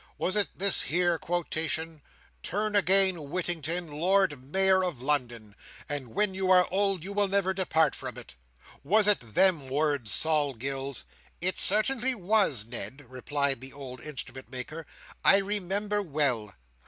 Was 0.17 0.35
it 0.35 0.57
this 0.57 0.81
here 0.85 1.19
quotation, 1.19 2.01
'Turn 2.41 2.75
again 2.75 3.29
Whittington, 3.29 3.85
Lord 3.87 4.43
Mayor 4.51 4.83
of 4.83 4.99
London, 4.99 5.55
and 5.87 6.15
when 6.15 6.33
you 6.33 6.49
are 6.49 6.67
old 6.71 7.03
you 7.03 7.13
will 7.13 7.27
never 7.27 7.53
depart 7.53 7.93
from 7.93 8.17
it.' 8.17 8.33
Was 8.83 9.05
it 9.07 9.35
them 9.35 9.67
words, 9.67 10.11
Sol 10.11 10.55
Gills?" 10.55 11.05
"It 11.39 11.59
certainly 11.59 12.15
was, 12.15 12.65
Ned," 12.65 13.05
replied 13.09 13.61
the 13.61 13.73
old 13.73 14.01
Instrument 14.01 14.49
maker. 14.49 14.87
"I 15.23 15.37
remember 15.37 16.01
well." 16.01 16.55